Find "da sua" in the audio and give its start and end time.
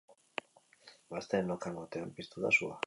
2.49-2.79